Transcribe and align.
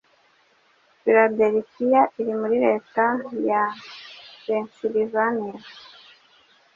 Philadelphia 1.03 2.01
iri 2.19 2.33
muri 2.41 2.57
leta 2.65 3.05
ya 3.47 3.63
Pennsylvania, 4.43 5.57